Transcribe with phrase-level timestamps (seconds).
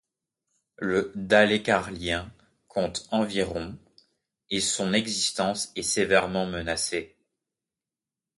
[0.79, 2.33] Le dalécarlien
[2.67, 3.77] compte environ
[4.49, 7.15] et son existence est sévèrement menacée.